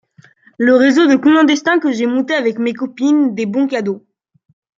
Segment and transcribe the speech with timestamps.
[0.57, 4.03] le réseau de clandestins que j'ai monté avec mes copines des bons cadeaux.